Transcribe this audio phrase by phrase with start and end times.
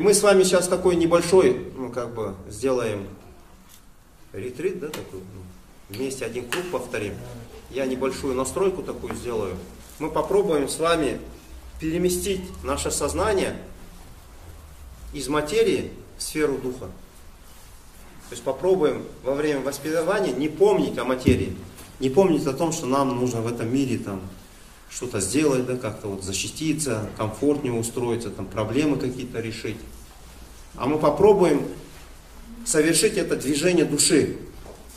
[0.00, 3.06] Мы с вами сейчас такой небольшой, ну как бы, сделаем
[4.32, 5.42] ретрит, да, такой, ну,
[5.90, 7.12] вместе один круг повторим.
[7.68, 9.56] Я небольшую настройку такую сделаю.
[9.98, 11.20] Мы попробуем с вами
[11.80, 13.58] переместить наше сознание
[15.12, 16.86] из материи в сферу духа.
[16.86, 21.54] То есть попробуем во время воспитания не помнить о материи,
[21.98, 24.22] не помнить о том, что нам нужно в этом мире там
[24.90, 29.76] что-то сделать, да, как-то вот защититься, комфортнее устроиться, там проблемы какие-то решить.
[30.74, 31.66] А мы попробуем
[32.66, 34.36] совершить это движение души.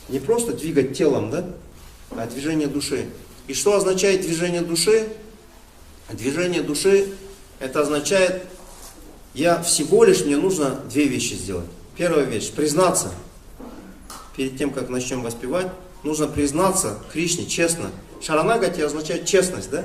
[0.08, 1.46] Не просто двигать телом, да,
[2.10, 3.06] а движение души.
[3.46, 5.08] И что означает движение души?
[6.12, 7.08] Движение души,
[7.60, 8.44] это означает,
[9.32, 11.66] я всего лишь, мне нужно две вещи сделать.
[11.96, 13.12] Первая вещь, признаться.
[14.36, 15.68] Перед тем, как начнем воспевать,
[16.02, 17.90] нужно признаться Кришне честно.
[18.24, 19.84] Шаранагати означает честность, да?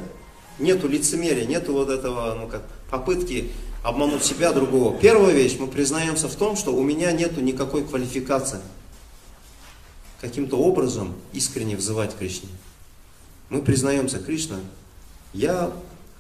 [0.60, 3.52] Нету лицемерия, нету вот этого, ну как, попытки
[3.84, 4.98] обмануть себя, другого.
[4.98, 8.60] Первая вещь, мы признаемся в том, что у меня нету никакой квалификации.
[10.22, 12.50] Каким-то образом искренне взывать Кришне.
[13.50, 14.60] Мы признаемся, Кришна,
[15.34, 15.72] я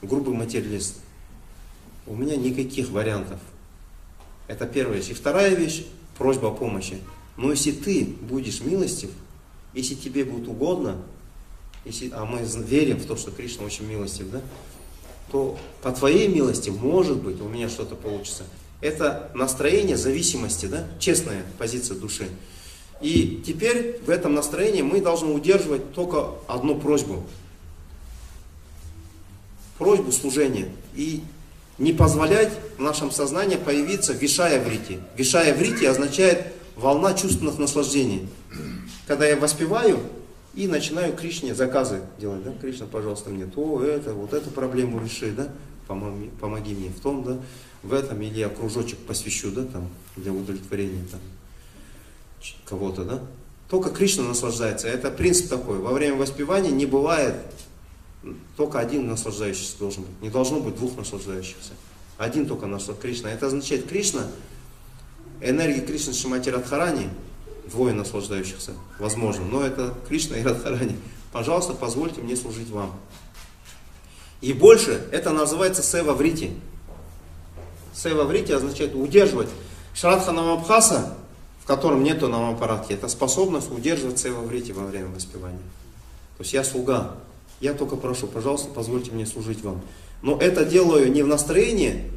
[0.02, 0.95] грубый материалист.
[2.06, 3.39] У меня никаких вариантов.
[4.48, 5.09] Это первая вещь.
[5.09, 5.86] И вторая вещь,
[6.17, 7.00] просьба о помощи.
[7.38, 9.11] Но если ты будешь милостив,
[9.73, 10.98] если тебе будет угодно,
[11.86, 14.42] если, а мы верим в то, что Кришна очень милостив, да,
[15.32, 18.44] то по твоей милости, может быть, у меня что-то получится.
[18.82, 22.28] Это настроение зависимости, да, честная позиция души.
[23.02, 27.24] И теперь в этом настроении мы должны удерживать только одну просьбу.
[29.78, 30.70] Просьбу служения.
[30.96, 31.22] И
[31.78, 35.00] не позволять в нашем сознании появиться вишая врити.
[35.16, 38.28] Вишая врити означает волна чувственных наслаждений.
[39.08, 40.00] Когда я воспеваю,
[40.60, 45.32] и начинаю Кришне заказы делать, да, Кришна, пожалуйста, мне то, это, вот эту проблему реши,
[45.32, 45.48] да,
[45.88, 47.40] помоги, помоги мне в том, да,
[47.82, 51.22] в этом, или я кружочек посвящу, да, там, для удовлетворения там
[52.66, 53.22] кого-то, да.
[53.70, 54.90] Только Кришна наслаждается.
[54.90, 55.78] Это принцип такой.
[55.78, 57.36] Во время воспевания не бывает
[58.58, 60.22] только один наслаждающийся должен быть.
[60.22, 61.72] Не должно быть двух наслаждающихся.
[62.17, 63.02] Один только наслаждающийся.
[63.02, 63.32] Кришна.
[63.32, 64.28] Это означает Кришна,
[65.39, 66.50] энергия Кришны Шимати
[67.70, 69.46] двое наслаждающихся, возможно.
[69.46, 70.98] Но это Кришна и Радхарани.
[71.32, 72.94] Пожалуйста, позвольте мне служить вам.
[74.42, 76.52] И больше это называется сева врити.
[77.94, 79.50] Сева врити означает удерживать.
[79.94, 81.16] Шрадха Намабхаса,
[81.62, 85.58] в котором нету намапаратки, это способность удерживать сева врити во время воспевания.
[86.38, 87.16] То есть я слуга,
[87.60, 89.82] я только прошу, пожалуйста, позвольте мне служить вам.
[90.22, 92.10] Но это делаю не в настроении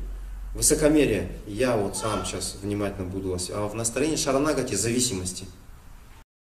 [0.54, 5.44] высокомерия, я вот сам сейчас внимательно буду вас, а в настроении шаранагати зависимости–